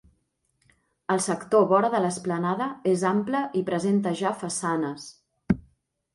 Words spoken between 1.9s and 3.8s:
de l'esplanada és ample i